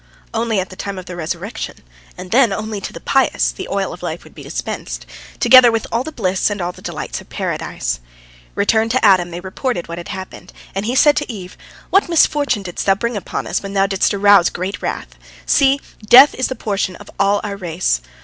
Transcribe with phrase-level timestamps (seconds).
[0.33, 1.75] Only at the time of the resurrection,
[2.17, 5.05] and then only to the pious, the oil of life would be dispensed,
[5.39, 7.99] together with all the bliss and all the delights of Paradise.
[8.55, 11.55] Returned to Adam, they reported what had happened, and he said to Eve:
[11.91, 15.13] "What misfortune didst thou bring upon us when thou didst arouse great wrath!
[15.45, 18.01] See, death is the portion of all our race!